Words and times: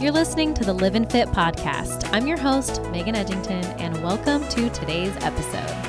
You're 0.00 0.12
listening 0.12 0.54
to 0.54 0.64
the 0.64 0.72
Live 0.72 0.94
and 0.94 1.10
Fit 1.10 1.26
podcast. 1.30 2.08
I'm 2.12 2.28
your 2.28 2.38
host, 2.38 2.80
Megan 2.92 3.16
Edgington, 3.16 3.64
and 3.80 4.00
welcome 4.00 4.46
to 4.50 4.70
today's 4.70 5.16
episode. 5.24 5.87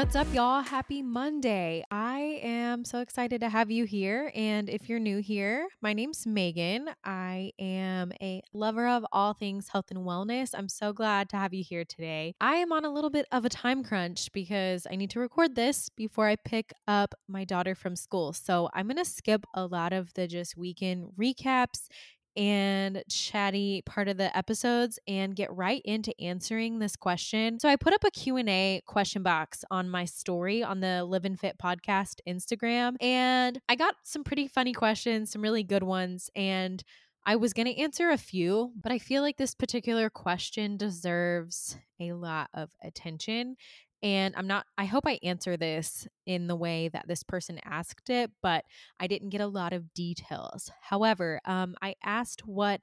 What's 0.00 0.16
up, 0.16 0.32
y'all? 0.32 0.62
Happy 0.62 1.02
Monday. 1.02 1.84
I 1.90 2.40
am 2.42 2.86
so 2.86 3.00
excited 3.00 3.42
to 3.42 3.50
have 3.50 3.70
you 3.70 3.84
here. 3.84 4.32
And 4.34 4.70
if 4.70 4.88
you're 4.88 4.98
new 4.98 5.18
here, 5.18 5.68
my 5.82 5.92
name's 5.92 6.26
Megan. 6.26 6.88
I 7.04 7.52
am 7.58 8.10
a 8.22 8.40
lover 8.54 8.88
of 8.88 9.04
all 9.12 9.34
things 9.34 9.68
health 9.68 9.90
and 9.90 10.00
wellness. 10.00 10.54
I'm 10.56 10.70
so 10.70 10.94
glad 10.94 11.28
to 11.28 11.36
have 11.36 11.52
you 11.52 11.62
here 11.62 11.84
today. 11.84 12.34
I 12.40 12.54
am 12.54 12.72
on 12.72 12.86
a 12.86 12.90
little 12.90 13.10
bit 13.10 13.26
of 13.30 13.44
a 13.44 13.50
time 13.50 13.84
crunch 13.84 14.32
because 14.32 14.86
I 14.90 14.96
need 14.96 15.10
to 15.10 15.20
record 15.20 15.54
this 15.54 15.90
before 15.90 16.28
I 16.28 16.36
pick 16.36 16.72
up 16.88 17.14
my 17.28 17.44
daughter 17.44 17.74
from 17.74 17.94
school. 17.94 18.32
So 18.32 18.70
I'm 18.72 18.86
going 18.86 18.96
to 18.96 19.04
skip 19.04 19.44
a 19.52 19.66
lot 19.66 19.92
of 19.92 20.14
the 20.14 20.26
just 20.26 20.56
weekend 20.56 21.10
recaps 21.20 21.88
and 22.36 23.02
chatty 23.08 23.82
part 23.86 24.08
of 24.08 24.16
the 24.16 24.36
episodes 24.36 24.98
and 25.06 25.34
get 25.34 25.52
right 25.54 25.82
into 25.84 26.18
answering 26.20 26.78
this 26.78 26.96
question. 26.96 27.58
So 27.58 27.68
I 27.68 27.76
put 27.76 27.92
up 27.92 28.04
a 28.04 28.10
Q&A 28.10 28.82
question 28.86 29.22
box 29.22 29.64
on 29.70 29.88
my 29.88 30.04
story 30.04 30.62
on 30.62 30.80
the 30.80 31.04
Live 31.04 31.24
and 31.24 31.38
Fit 31.38 31.56
podcast 31.58 32.20
Instagram 32.28 32.96
and 33.00 33.60
I 33.68 33.76
got 33.76 33.94
some 34.04 34.24
pretty 34.24 34.48
funny 34.48 34.72
questions, 34.72 35.30
some 35.30 35.42
really 35.42 35.64
good 35.64 35.82
ones 35.82 36.30
and 36.36 36.82
I 37.26 37.36
was 37.36 37.52
going 37.52 37.66
to 37.66 37.78
answer 37.78 38.10
a 38.10 38.16
few, 38.16 38.72
but 38.80 38.92
I 38.92 38.98
feel 38.98 39.22
like 39.22 39.36
this 39.36 39.54
particular 39.54 40.08
question 40.08 40.76
deserves 40.76 41.76
a 42.00 42.12
lot 42.12 42.48
of 42.54 42.70
attention. 42.82 43.56
And 44.02 44.34
I'm 44.36 44.46
not, 44.46 44.66
I 44.78 44.86
hope 44.86 45.04
I 45.06 45.18
answer 45.22 45.56
this 45.56 46.08
in 46.26 46.46
the 46.46 46.56
way 46.56 46.88
that 46.88 47.06
this 47.06 47.22
person 47.22 47.60
asked 47.64 48.08
it, 48.10 48.30
but 48.42 48.64
I 48.98 49.06
didn't 49.06 49.30
get 49.30 49.40
a 49.40 49.46
lot 49.46 49.72
of 49.72 49.92
details. 49.92 50.70
However, 50.80 51.40
um, 51.44 51.74
I 51.82 51.94
asked 52.02 52.46
what 52.46 52.80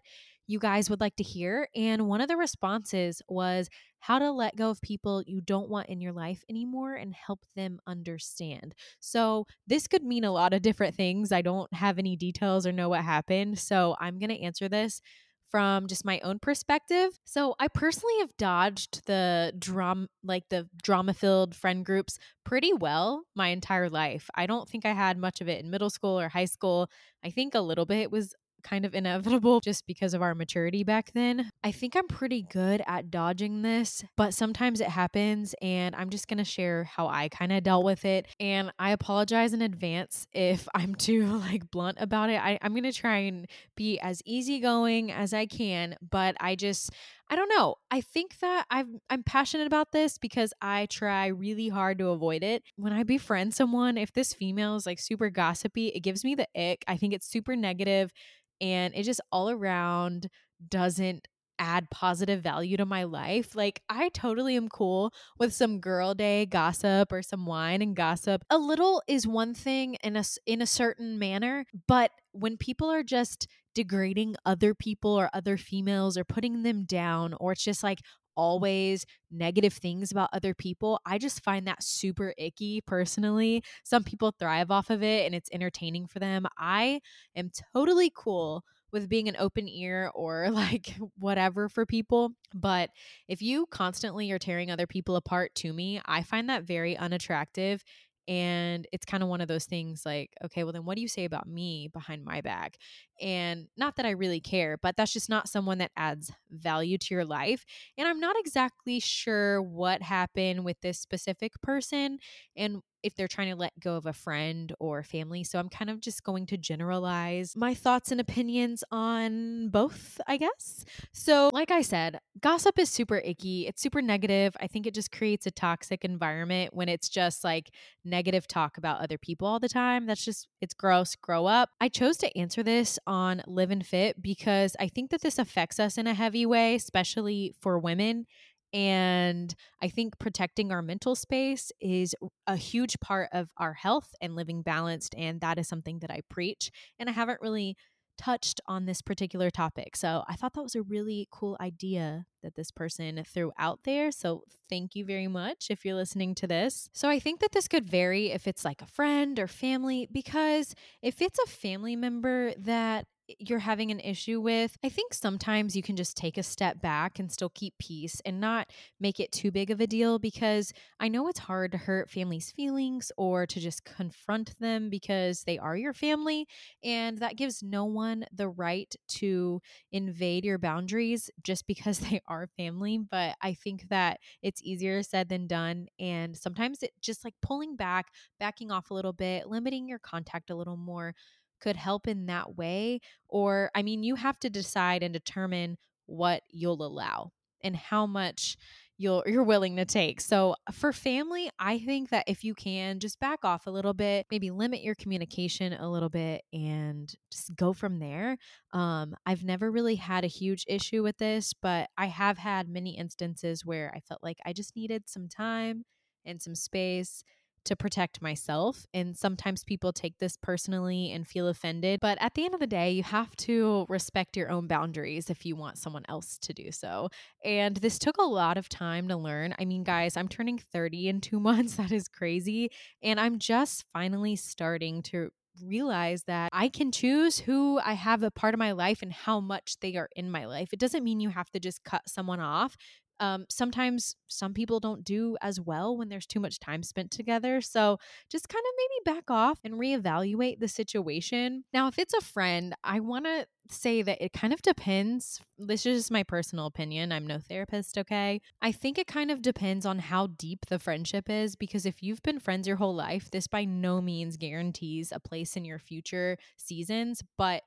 you 0.48 0.60
guys 0.60 0.90
would 0.90 1.02
like 1.02 1.16
to 1.18 1.24
hear. 1.24 1.68
And 1.76 2.08
one 2.08 2.22
of 2.22 2.30
the 2.30 2.38
responses 2.38 3.22
was 3.28 3.70
how 4.00 4.20
to 4.20 4.32
let 4.32 4.56
go 4.56 4.70
of 4.70 4.82
people 4.82 5.22
you 5.26 5.42
don't 5.42 5.70
want 5.70 5.90
in 5.90 6.00
your 6.00 6.14
life 6.14 6.44
anymore 6.50 6.94
and 6.94 7.14
help 7.14 7.42
them 7.56 7.80
understand. 7.86 8.74
So, 9.00 9.46
this 9.68 9.88
could 9.88 10.04
mean 10.04 10.24
a 10.24 10.32
lot 10.32 10.54
of 10.54 10.62
different 10.62 10.96
things. 10.96 11.32
I 11.32 11.42
don't 11.42 11.72
have 11.74 12.00
any 12.00 12.16
details 12.16 12.66
or 12.66 12.72
know 12.72 12.90
what 12.90 13.04
happened. 13.04 13.60
So, 13.60 13.96
I'm 14.00 14.20
going 14.20 14.30
to 14.30 14.42
answer 14.42 14.70
this 14.70 15.02
from 15.50 15.88
just 15.88 16.06
my 16.06 16.20
own 16.22 16.40
perspective. 16.40 17.12
So 17.26 17.56
I 17.60 17.68
personally 17.68 18.20
have 18.20 18.36
dodged 18.38 19.06
the 19.06 19.54
drum 19.58 20.08
like 20.24 20.44
the 20.50 20.68
drama 20.82 21.14
filled 21.14 21.56
friend 21.56 21.86
groups 21.86 22.20
pretty 22.44 22.74
well 22.74 23.24
my 23.36 23.50
entire 23.50 23.90
life. 23.90 24.30
I 24.36 24.46
don't 24.46 24.68
think 24.70 24.86
I 24.86 24.94
had 24.94 25.18
much 25.18 25.42
of 25.42 25.48
it 25.48 25.64
in 25.64 25.70
middle 25.72 25.90
school 25.90 26.20
or 26.20 26.30
high 26.30 26.46
school. 26.46 26.90
I 27.24 27.30
think 27.30 27.56
a 27.56 27.62
little 27.62 27.86
bit 27.86 28.12
was 28.12 28.34
kind 28.68 28.86
of 28.86 28.94
inevitable 28.94 29.60
just 29.64 29.86
because 29.88 30.14
of 30.14 30.22
our 30.22 30.36
maturity 30.36 30.84
back 30.84 31.12
then. 31.14 31.50
I 31.64 31.72
think 31.72 31.96
I'm 31.96 32.08
pretty 32.08 32.44
good 32.44 32.82
at 32.88 33.10
dodging 33.10 33.62
this, 33.62 34.04
but 34.16 34.34
sometimes 34.34 34.82
it 34.82 34.90
happens 34.90 35.56
and 35.62 35.96
I'm 35.96 36.10
just 36.10 36.28
to 36.38 36.44
share 36.44 36.84
how 36.84 37.08
I 37.08 37.30
kind 37.30 37.52
of 37.52 37.64
dealt 37.64 37.86
with 37.86 38.06
it. 38.06 38.28
And 38.40 38.72
I 38.80 38.92
apologize 38.92 39.54
in 39.54 39.62
advance 39.62 40.28
if 40.34 40.68
I'm 40.74 40.96
too 40.96 41.26
like 41.26 41.70
blunt 41.72 41.98
about 42.00 42.30
it. 42.30 42.42
I, 42.42 42.60
I'm 42.62 42.74
to 42.84 42.94
try 42.94 43.18
and 43.18 43.48
be 43.76 44.00
as 44.00 44.22
easygoing 44.26 45.12
as 45.12 45.34
I 45.34 45.46
can, 45.46 45.96
but 46.02 46.36
I 46.40 46.56
just, 46.56 46.92
I 47.30 47.36
don't 47.36 47.50
know. 47.50 47.76
I 47.92 48.00
think 48.02 48.40
that 48.40 48.66
I'm 48.70 49.02
I'm 49.10 49.22
passionate 49.22 49.68
about 49.68 49.92
this 49.92 50.18
because 50.18 50.54
I 50.62 50.86
try 50.86 51.28
really 51.28 51.68
hard 51.68 51.98
to 52.00 52.10
avoid 52.10 52.42
it. 52.42 52.64
When 52.78 52.94
I 52.94 53.04
befriend 53.04 53.54
someone, 53.54 53.98
if 53.98 54.14
this 54.14 54.34
female 54.34 54.76
is 54.76 54.86
like 54.86 55.00
super 55.00 55.30
gossipy, 55.30 55.88
it 55.90 56.00
gives 56.02 56.24
me 56.24 56.36
the 56.36 56.48
ick. 56.56 56.86
I 56.88 56.96
think 56.96 57.14
it's 57.14 57.28
super 57.28 57.56
negative 57.56 58.14
and 58.62 58.96
it 58.96 59.04
just 59.04 59.20
all 59.32 59.50
around 59.50 60.30
doesn't 60.70 61.28
add 61.60 61.90
positive 61.90 62.42
value 62.42 62.78
to 62.78 62.86
my 62.86 63.04
life. 63.04 63.56
Like 63.56 63.82
I 63.90 64.10
totally 64.10 64.56
am 64.56 64.70
cool 64.70 65.14
with 65.40 65.54
some 65.54 65.80
girl 65.80 66.14
day 66.14 66.46
gossip 66.46 67.12
or 67.12 67.22
some 67.22 67.46
wine 67.46 67.82
and 67.82 67.96
gossip. 67.96 68.44
A 68.50 68.58
little 68.58 69.02
is 69.08 69.28
one 69.28 69.54
thing 69.54 69.96
in 70.04 70.16
a 70.16 70.24
in 70.46 70.62
a 70.62 70.68
certain 70.68 71.20
manner, 71.20 71.66
but 71.88 72.12
when 72.32 72.58
people 72.58 72.90
are 72.90 73.04
just 73.04 73.48
degrading 73.74 74.36
other 74.46 74.74
people 74.74 75.12
or 75.12 75.30
other 75.34 75.58
females 75.58 76.18
or 76.18 76.24
putting 76.24 76.64
them 76.64 76.84
down 76.84 77.36
or 77.40 77.52
it's 77.52 77.64
just 77.64 77.84
like 77.84 78.00
always 78.38 79.06
negative 79.32 79.74
things 79.74 80.12
about 80.12 80.30
other 80.32 80.54
people. 80.54 81.02
I 81.06 81.18
just 81.18 81.44
find 81.44 81.68
that 81.68 81.84
super 81.84 82.34
icky 82.38 82.82
personally. 82.82 83.64
Some 83.84 84.04
people 84.04 84.34
thrive 84.40 84.72
off 84.72 84.90
of 84.90 85.04
it 85.04 85.26
and 85.26 85.36
it's 85.36 85.50
entertaining 85.52 86.08
for 86.08 86.20
them. 86.20 86.46
I 86.58 87.02
am 87.36 87.52
totally 87.74 88.12
cool 88.16 88.64
with 88.98 89.10
being 89.10 89.28
an 89.28 89.36
open 89.38 89.68
ear 89.68 90.12
or 90.14 90.50
like 90.52 90.96
whatever 91.18 91.70
for 91.70 91.86
people. 91.86 92.32
But 92.54 92.90
if 93.28 93.42
you 93.42 93.66
constantly 93.68 94.32
are 94.32 94.40
tearing 94.40 94.72
other 94.72 94.88
people 94.88 95.16
apart 95.16 95.54
to 95.56 95.74
me, 95.74 96.02
I 96.06 96.24
find 96.24 96.50
that 96.50 96.64
very 96.64 96.98
unattractive 96.98 97.84
and 98.28 98.86
it's 98.92 99.06
kind 99.06 99.24
of 99.24 99.30
one 99.30 99.40
of 99.40 99.48
those 99.48 99.66
things 99.66 100.06
like, 100.06 100.34
okay, 100.44 100.64
well, 100.64 100.74
then 100.74 100.84
what 100.84 100.96
do 100.96 101.02
you 101.02 101.08
say 101.08 101.24
about 101.24 101.48
me 101.48 101.90
behind 101.94 102.26
my 102.26 102.42
back? 102.42 102.78
And 103.22 103.68
not 103.78 103.96
that 103.96 104.06
I 104.06 104.12
really 104.12 104.42
care, 104.42 104.78
but 104.78 104.98
that's 104.98 105.14
just 105.14 105.30
not 105.30 105.48
someone 105.48 105.78
that 105.78 105.92
adds 105.96 106.32
value 106.52 106.98
to 106.98 107.14
your 107.16 107.24
life. 107.24 107.64
And 107.98 108.06
I'm 108.06 108.20
not 108.20 108.36
exactly 108.38 109.00
sure 109.00 109.62
what 109.62 110.02
happened 110.02 110.66
with 110.66 110.82
this 110.82 111.00
specific 111.00 111.54
person 111.62 112.20
and 112.58 112.82
if 113.04 113.16
they're 113.16 113.28
trying 113.28 113.50
to 113.50 113.56
let 113.56 113.80
go 113.80 113.96
of 113.96 114.06
a 114.06 114.14
friend 114.14 114.74
or 114.80 115.04
family. 115.04 115.44
So 115.44 115.60
I'm 115.60 115.70
kind 115.70 115.90
of 115.90 116.00
just 116.00 116.24
going 116.24 116.46
to 116.48 116.58
generalize 116.58 117.56
my 117.56 117.74
thoughts 117.74 118.12
and 118.12 118.20
opinions 118.20 118.84
on 118.92 119.70
both, 119.70 120.20
I 120.28 120.38
guess. 120.38 120.86
So, 121.12 121.50
like 121.54 121.72
I 121.72 121.82
said, 121.82 122.20
gossip 122.42 122.80
is 122.80 122.90
super 122.90 123.18
icky. 123.18 123.68
It's 123.68 123.82
super 123.82 124.02
negative. 124.02 124.56
I 124.60 124.68
think 124.68 124.88
it 124.88 124.94
just 124.94 125.12
creates 125.12 125.46
a 125.46 125.52
toxic 125.52 126.04
environment 126.04 126.74
when 126.74 126.90
it's 126.90 127.10
just 127.10 127.44
like 127.44 127.72
negative 128.04 128.48
talk 128.48 128.78
about 128.78 129.02
other 129.02 129.18
people 129.18 129.48
all 129.48 129.60
the 129.60 129.70
time. 129.70 130.06
That's 130.06 130.24
just, 130.24 130.48
it's 130.62 130.74
gross. 130.74 131.16
Grow 131.16 131.46
up. 131.46 131.70
I 131.80 131.90
chose 131.90 132.18
to 132.18 132.38
answer 132.38 132.64
this 132.64 133.00
on 133.08 133.42
Live 133.48 133.72
and 133.72 133.86
Fit 133.86 134.22
because 134.22 134.76
I 134.80 134.88
think 134.88 135.12
that 135.12 135.22
this 135.22 135.40
affects 135.40 135.80
us 135.80 135.98
in 135.98 136.08
a 136.08 136.14
heavy 136.14 136.46
way, 136.46 136.76
especially 136.76 137.54
for 137.60 137.80
women. 137.80 138.26
And 138.74 139.54
I 139.82 139.88
think 139.90 140.20
protecting 140.20 140.72
our 140.72 140.82
mental 140.82 141.16
space 141.16 141.72
is 141.80 142.16
a 142.46 142.56
huge 142.56 143.00
part 143.00 143.30
of 143.32 143.50
our 143.58 143.74
health 143.74 144.14
and 144.22 144.36
living 144.36 144.62
balanced. 144.62 145.16
And 145.18 145.42
that 145.42 145.58
is 145.58 145.68
something 145.68 146.00
that 146.00 146.12
I 146.12 146.22
preach. 146.30 146.72
And 147.00 147.10
I 147.10 147.14
haven't 147.14 147.42
really 147.42 147.78
touched 148.18 148.60
on 148.66 148.86
this 148.86 149.02
particular 149.02 149.50
topic. 149.50 149.96
So 149.96 150.24
I 150.28 150.34
thought 150.36 150.54
that 150.56 150.64
was 150.64 150.76
a 150.76 150.82
really 150.82 151.28
cool 151.32 151.56
idea 151.62 152.26
that 152.42 152.56
this 152.56 152.72
person 152.72 153.24
threw 153.32 153.52
out 153.60 153.82
there. 153.84 154.12
So 154.12 154.44
thank 154.70 154.96
you 154.96 155.06
very 155.06 155.28
much 155.28 155.68
if 155.70 155.86
you're 155.86 155.96
listening 155.96 156.34
to 156.36 156.48
this. 156.48 156.90
So 156.94 157.10
I 157.10 157.20
think 157.20 157.40
that 157.42 157.52
this 157.52 157.68
could 157.68 157.86
vary 157.86 158.32
if 158.32 158.48
it's 158.48 158.66
like 158.66 158.82
a 158.82 158.88
friend 158.88 159.40
or 159.40 159.48
family, 159.48 160.08
because 160.12 160.74
if 161.02 161.22
it's 161.22 161.40
a 161.40 161.48
family 161.48 161.96
member 161.96 162.54
that 162.58 163.06
you're 163.40 163.60
having 163.60 163.92
an 163.92 164.00
issue 164.00 164.40
with, 164.40 164.78
I 164.84 164.90
think 164.90 165.14
sometimes 165.14 165.76
you 165.76 165.84
can 165.84 165.96
just 165.96 166.16
take 166.16 166.38
a 166.38 166.44
step 166.44 166.82
back 166.82 167.20
and 167.20 167.32
still 167.32 167.50
keep 167.50 167.78
peace 167.78 168.22
and 168.26 168.40
not 168.40 168.70
make 169.00 169.20
it 169.20 169.32
too 169.32 169.52
big 169.52 169.70
of 169.70 169.82
a 169.82 169.88
deal 169.88 170.18
because 170.20 170.72
I 171.00 171.08
know 171.10 171.28
it's 171.28 171.40
hard 171.40 171.72
to 171.74 171.78
hurt 171.78 172.10
families' 172.10 172.52
feelings 172.52 173.12
or 173.18 173.46
to 173.46 173.60
just 173.60 173.84
confront 173.84 174.58
them 174.60 174.90
because 174.90 175.44
they 175.44 175.58
are 175.58 175.76
your 175.76 175.94
family. 175.94 176.48
And 176.84 177.18
that 177.20 177.36
gives 177.36 177.62
no 177.62 177.86
one 177.86 178.26
the 178.34 178.48
right 178.48 178.94
to 179.10 179.62
invade 179.92 180.46
your 180.46 180.58
boundaries 180.58 181.30
just 181.44 181.68
because 181.68 182.00
they 182.08 182.22
are 182.28 182.48
family. 182.58 182.98
But 182.98 183.36
I 183.42 183.54
think 183.54 183.90
that 183.90 184.20
it's 184.42 184.62
easier 184.64 185.04
said 185.04 185.30
than 185.30 185.48
done. 185.48 185.88
And 186.00 186.38
sometimes 186.38 186.82
it 186.82 186.92
just 187.02 187.24
like 187.24 187.36
pulling 187.42 187.76
back, 187.76 188.08
backing 188.40 188.72
off 188.72 188.92
a 188.92 188.94
little 188.94 189.14
bit, 189.14 189.48
limiting 189.48 189.88
your 189.90 190.00
contact 190.00 190.50
a 190.50 190.56
little 190.56 190.78
more 190.78 191.14
could 191.60 191.76
help 191.76 192.08
in 192.08 192.26
that 192.26 192.56
way 192.56 193.00
or 193.30 193.72
i 193.76 193.82
mean 193.82 194.04
you 194.04 194.16
have 194.16 194.40
to 194.40 194.50
decide 194.50 195.04
and 195.04 195.14
determine 195.14 195.78
what 196.06 196.44
you'll 196.50 196.86
allow 196.86 197.32
and 197.64 197.76
how 197.76 198.06
much 198.06 198.58
you'll 198.98 199.24
you're 199.28 199.44
willing 199.44 199.76
to 199.76 199.86
take. 199.86 200.20
So 200.20 200.56
for 200.72 200.92
family, 200.92 201.50
I 201.60 201.80
think 201.80 202.10
that 202.10 202.26
if 202.28 202.44
you 202.44 202.56
can 202.56 203.00
just 203.00 203.20
back 203.20 203.46
off 203.46 203.68
a 203.68 203.72
little 203.72 203.94
bit, 203.94 204.26
maybe 204.32 204.50
limit 204.50 204.82
your 204.82 204.96
communication 204.96 205.74
a 205.74 205.90
little 205.90 206.10
bit 206.10 206.44
and 206.52 207.14
just 207.32 207.56
go 207.56 207.74
from 207.74 208.00
there. 208.00 208.38
Um 208.74 209.16
I've 209.26 209.44
never 209.44 209.70
really 209.72 209.96
had 209.96 210.24
a 210.24 210.28
huge 210.28 210.66
issue 210.68 211.04
with 211.04 211.18
this, 211.18 211.54
but 211.54 211.90
I 211.98 212.08
have 212.08 212.38
had 212.40 212.70
many 212.70 212.98
instances 212.98 213.66
where 213.66 213.92
I 213.96 214.00
felt 214.00 214.24
like 214.24 214.38
I 214.46 214.54
just 214.54 214.76
needed 214.76 215.08
some 215.08 215.28
time 215.30 215.86
and 216.26 216.42
some 216.42 216.56
space 216.56 217.24
to 217.68 217.76
protect 217.76 218.22
myself. 218.22 218.86
And 218.94 219.16
sometimes 219.16 219.64
people 219.64 219.94
take 219.94 220.18
this 220.18 220.38
personally 220.38 221.12
and 221.12 221.28
feel 221.28 221.48
offended. 221.48 222.00
But 222.02 222.18
at 222.22 222.34
the 222.34 222.46
end 222.46 222.54
of 222.54 222.60
the 222.60 222.68
day, 222.68 222.92
you 222.92 223.04
have 223.04 223.36
to 223.38 223.86
respect 223.90 224.36
your 224.36 224.50
own 224.50 224.68
boundaries 224.68 225.30
if 225.30 225.46
you 225.46 225.56
want 225.56 225.78
someone 225.78 226.06
else 226.10 226.38
to 226.40 226.54
do 226.54 226.72
so. 226.72 227.10
And 227.44 227.78
this 227.78 228.00
took 228.00 228.18
a 228.18 228.24
lot 228.24 228.58
of 228.58 228.70
time 228.70 229.08
to 229.10 229.18
learn. 229.18 229.56
I 229.60 229.66
mean, 229.66 229.84
guys, 229.84 230.18
I'm 230.18 230.28
turning 230.28 230.58
30 230.58 231.10
in 231.10 231.22
two 231.22 231.40
months. 231.48 231.76
That 231.76 231.92
is 231.92 232.08
crazy. 232.08 232.72
And 233.02 233.20
I'm 233.20 233.40
just 233.40 233.86
finally 233.94 234.36
starting 234.36 235.02
to 235.04 235.30
realize 235.64 236.24
that 236.24 236.50
I 236.54 236.70
can 236.70 236.92
choose 236.92 237.40
who 237.40 237.80
I 237.84 237.94
have 237.94 238.24
a 238.24 238.32
part 238.32 238.54
of 238.54 238.60
my 238.60 238.72
life 238.72 239.02
and 239.02 239.12
how 239.12 239.40
much 239.40 239.80
they 239.82 239.96
are 239.96 240.10
in 240.16 240.30
my 240.30 240.46
life. 240.46 240.70
It 240.72 240.80
doesn't 240.80 241.04
mean 241.04 241.20
you 241.20 241.30
have 241.30 241.50
to 241.52 241.60
just 241.60 241.84
cut 241.84 242.08
someone 242.08 242.40
off. 242.40 242.78
Um, 243.20 243.46
sometimes 243.50 244.16
some 244.28 244.54
people 244.54 244.80
don't 244.80 245.04
do 245.04 245.38
as 245.42 245.60
well 245.60 245.98
when 245.98 246.10
there's 246.10 246.28
too 246.28 246.40
much 246.40 246.60
time 246.60 246.84
spent 246.84 247.12
together. 247.12 247.62
So 247.62 247.98
just 248.30 248.50
kind 248.50 248.64
of 248.64 248.74
maybe 248.78 249.18
back 249.18 249.32
off 249.32 249.60
and 249.64 249.76
reevaluate 249.76 250.60
the 250.60 250.68
situation. 250.68 251.64
Now, 251.74 251.88
if 251.88 251.98
it's 251.98 252.14
a 252.14 252.22
friend, 252.22 252.76
I 252.84 253.00
want 253.00 253.26
to 253.26 253.48
say 253.70 254.02
that 254.02 254.24
it 254.24 254.34
kind 254.34 254.54
of 254.54 254.62
depends. 254.62 255.42
This 255.58 255.86
is 255.86 255.98
just 255.98 256.12
my 256.12 256.24
personal 256.24 256.68
opinion. 256.68 257.12
I'm 257.12 257.28
no 257.28 257.40
therapist, 257.40 257.98
okay? 257.98 258.42
I 258.62 258.72
think 258.72 258.98
it 258.98 259.08
kind 259.08 259.32
of 259.32 259.42
depends 259.42 259.86
on 259.86 260.00
how 260.00 260.28
deep 260.28 260.66
the 260.68 260.80
friendship 260.80 261.30
is 261.30 261.56
because 261.56 261.86
if 261.86 262.02
you've 262.02 262.24
been 262.24 262.40
friends 262.40 262.68
your 262.68 262.78
whole 262.78 262.96
life, 262.96 263.30
this 263.32 263.48
by 263.48 263.66
no 263.66 264.02
means 264.02 264.38
guarantees 264.38 265.12
a 265.12 265.20
place 265.20 265.56
in 265.58 265.66
your 265.66 265.80
future 265.80 266.38
seasons, 266.56 267.22
but 267.38 267.64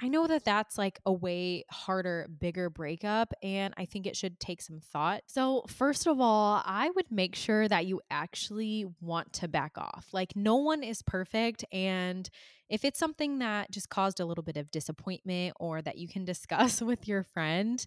I 0.00 0.08
know 0.08 0.26
that 0.26 0.44
that's 0.44 0.76
like 0.76 0.98
a 1.06 1.12
way 1.12 1.64
harder, 1.70 2.28
bigger 2.40 2.68
breakup, 2.68 3.32
and 3.40 3.72
I 3.76 3.84
think 3.84 4.06
it 4.06 4.16
should 4.16 4.40
take 4.40 4.60
some 4.60 4.80
thought. 4.80 5.22
So, 5.28 5.64
first 5.68 6.08
of 6.08 6.20
all, 6.20 6.60
I 6.64 6.90
would 6.96 7.10
make 7.10 7.36
sure 7.36 7.68
that 7.68 7.86
you 7.86 8.00
actually 8.10 8.84
want 9.00 9.32
to 9.34 9.48
back 9.48 9.78
off. 9.78 10.08
Like, 10.12 10.34
no 10.34 10.56
one 10.56 10.82
is 10.82 11.02
perfect. 11.02 11.64
And 11.70 12.28
if 12.68 12.84
it's 12.84 12.98
something 12.98 13.38
that 13.38 13.70
just 13.70 13.90
caused 13.90 14.18
a 14.18 14.24
little 14.24 14.42
bit 14.42 14.56
of 14.56 14.72
disappointment 14.72 15.54
or 15.60 15.80
that 15.82 15.98
you 15.98 16.08
can 16.08 16.24
discuss 16.32 16.82
with 16.82 17.06
your 17.06 17.22
friend, 17.22 17.86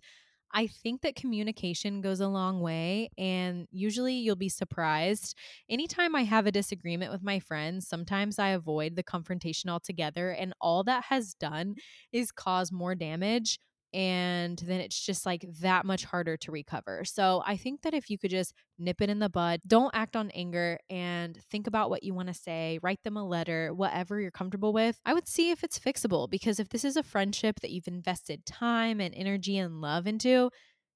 I 0.54 0.68
think 0.68 1.02
that 1.02 1.16
communication 1.16 2.00
goes 2.02 2.22
a 2.22 2.28
long 2.30 2.62
way, 2.62 3.10
and 3.18 3.68
usually 3.72 4.14
you'll 4.14 4.38
be 4.38 4.48
surprised. 4.48 5.36
Anytime 5.70 6.16
I 6.16 6.24
have 6.24 6.46
a 6.48 6.52
disagreement 6.52 7.12
with 7.12 7.24
my 7.24 7.40
friends, 7.40 7.88
sometimes 7.88 8.40
I 8.40 8.50
avoid 8.50 8.96
the 8.96 9.04
confrontation 9.04 9.70
altogether, 9.70 10.32
and 10.32 10.54
all 10.62 10.84
that 10.86 11.06
has 11.06 11.34
done 11.34 11.76
is 12.14 12.32
cause 12.32 12.72
more 12.72 12.96
damage 12.96 13.60
and 13.96 14.58
then 14.58 14.82
it's 14.82 15.00
just 15.00 15.26
like 15.26 15.46
that 15.62 15.86
much 15.86 16.04
harder 16.04 16.36
to 16.36 16.52
recover. 16.52 17.06
So 17.06 17.42
I 17.46 17.56
think 17.56 17.82
that 17.84 17.94
if 17.94 18.10
you 18.10 18.18
could 18.18 18.30
just 18.30 18.54
nip 18.78 19.02
it 19.02 19.10
in 19.10 19.20
the 19.20 19.30
bud, 19.30 19.62
don't 19.66 19.96
act 19.96 20.18
on 20.18 20.32
anger 20.32 20.78
and 20.90 21.40
think 21.50 21.66
about 21.66 21.90
what 21.90 22.04
you 22.04 22.14
want 22.14 22.28
to 22.28 22.34
say, 22.34 22.78
write 22.84 23.02
them 23.06 23.16
a 23.16 23.26
letter, 23.26 23.74
whatever 23.74 24.20
you're 24.20 24.32
comfortable 24.32 24.74
with, 24.74 25.00
I 25.06 25.14
would 25.14 25.30
see 25.30 25.50
if 25.50 25.64
it's 25.64 25.80
fixable 25.80 26.30
because 26.30 26.60
if 26.60 26.68
this 26.68 26.84
is 26.84 26.98
a 26.98 27.04
friendship 27.04 27.62
that 27.62 27.72
you've 27.72 27.88
invested 27.88 28.46
time 28.46 29.00
and 29.00 29.16
energy 29.16 29.58
and 29.58 29.80
love 29.80 30.08
into, 30.08 30.50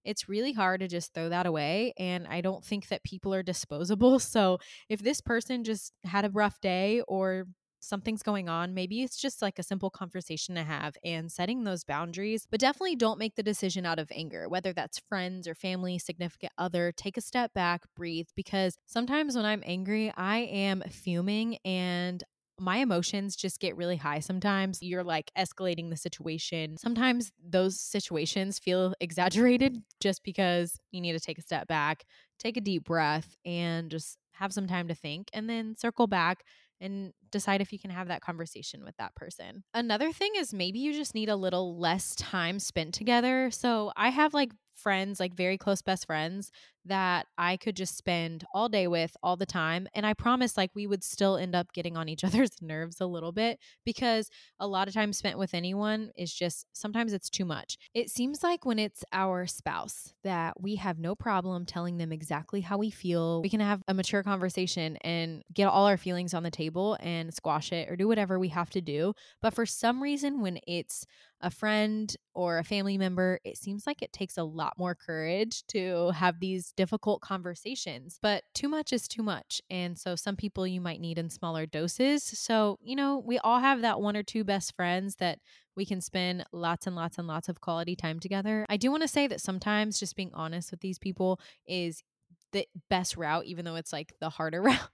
it's 0.03 0.27
really 0.27 0.51
hard 0.51 0.81
to 0.81 0.89
just 0.89 1.13
throw 1.13 1.29
that 1.29 1.45
away. 1.45 1.93
And 1.97 2.27
I 2.27 2.41
don't 2.41 2.65
think 2.65 2.89
that 2.89 3.05
people 3.05 3.33
are 3.33 3.43
disposable. 3.43 4.19
So 4.29 4.59
if 4.89 4.99
this 4.99 5.21
person 5.21 5.63
just 5.63 5.93
had 6.03 6.25
a 6.25 6.29
rough 6.29 6.59
day 6.59 7.01
or 7.07 7.45
something's 7.79 8.23
going 8.23 8.49
on, 8.49 8.73
maybe 8.73 9.01
it's 9.01 9.17
just 9.17 9.41
like 9.41 9.59
a 9.59 9.63
simple 9.63 9.89
conversation 9.89 10.55
to 10.55 10.63
have 10.63 10.95
and 11.03 11.31
setting 11.31 11.63
those 11.63 11.83
boundaries. 11.83 12.47
But 12.49 12.59
definitely 12.59 12.95
don't 12.95 13.19
make 13.19 13.35
the 13.35 13.43
decision 13.43 13.85
out 13.85 13.99
of 13.99 14.11
anger, 14.13 14.47
whether 14.49 14.73
that's 14.73 14.99
friends 14.99 15.47
or 15.47 15.55
family, 15.55 15.97
significant 15.97 16.53
other. 16.57 16.91
Take 16.91 17.17
a 17.17 17.21
step 17.21 17.53
back, 17.53 17.83
breathe, 17.95 18.27
because 18.35 18.77
sometimes 18.85 19.35
when 19.35 19.45
I'm 19.45 19.63
angry, 19.65 20.13
I 20.15 20.39
am 20.39 20.81
fuming 20.89 21.57
and 21.65 22.23
my 22.59 22.77
emotions 22.77 23.35
just 23.35 23.59
get 23.59 23.77
really 23.77 23.95
high 23.95 24.19
sometimes. 24.19 24.79
You're 24.81 25.03
like 25.03 25.31
escalating 25.37 25.89
the 25.89 25.95
situation. 25.95 26.77
Sometimes 26.77 27.31
those 27.41 27.79
situations 27.79 28.59
feel 28.59 28.93
exaggerated 28.99 29.77
just 30.01 30.23
because 30.23 30.77
you 30.91 31.01
need 31.01 31.13
to 31.13 31.19
take 31.19 31.37
a 31.37 31.41
step 31.41 31.67
back, 31.67 32.03
take 32.37 32.57
a 32.57 32.61
deep 32.61 32.83
breath, 32.83 33.37
and 33.45 33.89
just 33.89 34.17
have 34.33 34.53
some 34.53 34.67
time 34.67 34.87
to 34.89 34.95
think, 34.95 35.29
and 35.33 35.49
then 35.49 35.75
circle 35.77 36.07
back 36.07 36.43
and 36.81 37.13
decide 37.31 37.61
if 37.61 37.71
you 37.73 37.79
can 37.79 37.91
have 37.91 38.07
that 38.07 38.21
conversation 38.21 38.83
with 38.83 38.95
that 38.97 39.15
person. 39.15 39.63
Another 39.73 40.11
thing 40.11 40.31
is 40.35 40.53
maybe 40.53 40.79
you 40.79 40.93
just 40.93 41.15
need 41.15 41.29
a 41.29 41.35
little 41.35 41.77
less 41.77 42.15
time 42.15 42.59
spent 42.59 42.93
together. 42.93 43.51
So 43.51 43.91
I 43.95 44.09
have 44.09 44.33
like 44.33 44.51
friends, 44.79 45.19
like 45.19 45.33
very 45.33 45.57
close 45.57 45.81
best 45.81 46.05
friends 46.05 46.51
that 46.85 47.27
I 47.37 47.57
could 47.57 47.75
just 47.75 47.97
spend 47.97 48.45
all 48.53 48.69
day 48.69 48.87
with 48.87 49.15
all 49.21 49.37
the 49.37 49.45
time. 49.45 49.87
And 49.93 50.05
I 50.05 50.13
promise, 50.13 50.57
like, 50.57 50.71
we 50.73 50.87
would 50.87 51.03
still 51.03 51.37
end 51.37 51.55
up 51.55 51.71
getting 51.73 51.97
on 51.97 52.09
each 52.09 52.23
other's 52.25 52.51
nerves 52.61 52.99
a 52.99 53.05
little 53.05 53.31
bit 53.31 53.59
because 53.85 54.29
a 54.59 54.67
lot 54.67 54.87
of 54.87 54.93
time 54.93 55.13
spent 55.13 55.37
with 55.37 55.53
anyone 55.53 56.11
is 56.17 56.33
just 56.33 56.65
sometimes 56.73 57.13
it's 57.13 57.29
too 57.29 57.45
much. 57.45 57.77
It 57.93 58.09
seems 58.09 58.43
like 58.43 58.65
when 58.65 58.79
it's 58.79 59.03
our 59.13 59.45
spouse 59.45 60.13
that 60.23 60.59
we 60.59 60.75
have 60.75 60.99
no 60.99 61.15
problem 61.15 61.65
telling 61.65 61.97
them 61.97 62.11
exactly 62.11 62.61
how 62.61 62.77
we 62.77 62.89
feel. 62.89 63.41
We 63.41 63.49
can 63.49 63.59
have 63.59 63.81
a 63.87 63.93
mature 63.93 64.23
conversation 64.23 64.97
and 64.97 65.43
get 65.53 65.67
all 65.67 65.85
our 65.85 65.97
feelings 65.97 66.33
on 66.33 66.43
the 66.43 66.51
table 66.51 66.97
and 67.01 67.33
squash 67.33 67.71
it 67.71 67.89
or 67.89 67.95
do 67.95 68.07
whatever 68.07 68.39
we 68.39 68.49
have 68.49 68.69
to 68.71 68.81
do. 68.81 69.13
But 69.41 69.53
for 69.53 69.65
some 69.65 70.01
reason, 70.01 70.41
when 70.41 70.59
it's 70.65 71.05
a 71.41 71.49
friend 71.49 72.15
or 72.33 72.57
a 72.57 72.63
family 72.63 72.97
member, 72.97 73.39
it 73.43 73.57
seems 73.57 73.87
like 73.87 74.01
it 74.01 74.11
takes 74.11 74.37
a 74.37 74.43
lot 74.43 74.73
more 74.77 74.95
courage 74.95 75.63
to 75.67 76.11
have 76.11 76.39
these 76.39 76.73
difficult 76.73 77.21
conversations. 77.21 78.19
But 78.21 78.43
too 78.53 78.67
much 78.67 78.91
is 78.93 79.07
too 79.07 79.23
much. 79.23 79.61
And 79.69 79.97
so 79.97 80.15
some 80.15 80.35
people 80.35 80.67
you 80.67 80.81
might 80.81 81.01
need 81.01 81.17
in 81.17 81.29
smaller 81.29 81.65
doses. 81.65 82.23
So, 82.23 82.77
you 82.81 82.95
know, 82.95 83.21
we 83.25 83.39
all 83.39 83.59
have 83.59 83.81
that 83.81 84.01
one 84.01 84.17
or 84.17 84.23
two 84.23 84.43
best 84.43 84.75
friends 84.75 85.15
that 85.17 85.39
we 85.75 85.85
can 85.85 86.01
spend 86.01 86.45
lots 86.51 86.87
and 86.87 86.95
lots 86.95 87.17
and 87.17 87.27
lots 87.27 87.47
of 87.47 87.61
quality 87.61 87.95
time 87.95 88.19
together. 88.19 88.65
I 88.69 88.77
do 88.77 88.91
want 88.91 89.03
to 89.03 89.07
say 89.07 89.27
that 89.27 89.41
sometimes 89.41 89.99
just 89.99 90.15
being 90.15 90.31
honest 90.33 90.71
with 90.71 90.81
these 90.81 90.99
people 90.99 91.39
is 91.67 92.03
the 92.51 92.67
best 92.89 93.15
route, 93.15 93.45
even 93.45 93.65
though 93.65 93.75
it's 93.75 93.93
like 93.93 94.13
the 94.19 94.29
harder 94.29 94.61
route. 94.63 94.89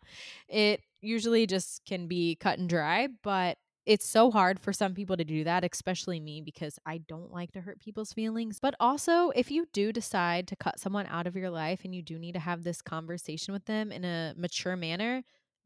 It 0.47 0.81
usually 1.01 1.47
just 1.47 1.81
can 1.85 2.07
be 2.07 2.35
cut 2.35 2.59
and 2.59 2.69
dry, 2.69 3.07
but 3.23 3.57
it's 3.85 4.07
so 4.07 4.31
hard 4.31 4.59
for 4.59 4.73
some 4.73 4.93
people 4.93 5.17
to 5.17 5.23
do 5.23 5.43
that, 5.43 5.63
especially 5.63 6.19
me, 6.19 6.41
because 6.41 6.79
I 6.85 6.99
don't 6.99 7.31
like 7.31 7.51
to 7.53 7.61
hurt 7.61 7.79
people's 7.79 8.13
feelings. 8.13 8.59
But 8.59 8.75
also, 8.79 9.29
if 9.31 9.51
you 9.51 9.67
do 9.73 9.91
decide 9.91 10.47
to 10.47 10.55
cut 10.55 10.79
someone 10.79 11.05
out 11.07 11.27
of 11.27 11.35
your 11.35 11.49
life 11.49 11.81
and 11.83 11.93
you 11.93 12.01
do 12.01 12.17
need 12.17 12.33
to 12.33 12.39
have 12.39 12.63
this 12.63 12.81
conversation 12.81 13.53
with 13.53 13.65
them 13.65 13.91
in 13.91 14.03
a 14.03 14.33
mature 14.37 14.75
manner, 14.75 15.23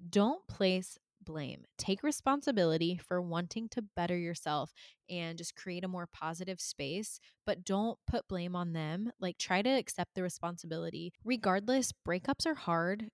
don't 0.09 0.45
place 0.47 0.97
blame. 1.21 1.63
Take 1.77 2.01
responsibility 2.03 2.97
for 2.97 3.21
wanting 3.21 3.69
to 3.69 3.83
better 3.95 4.17
yourself 4.17 4.73
and 5.09 5.37
just 5.37 5.55
create 5.55 5.83
a 5.83 5.89
more 5.89 6.07
positive 6.07 6.59
space, 6.59 7.19
but 7.45 7.63
don't 7.63 7.97
put 8.07 8.27
blame 8.27 8.55
on 8.55 8.73
them. 8.73 9.11
Like, 9.19 9.37
try 9.37 9.61
to 9.61 9.69
accept 9.69 10.15
the 10.15 10.23
responsibility. 10.23 11.13
Regardless, 11.23 11.93
breakups 12.07 12.45
are 12.45 12.55
hard 12.55 13.09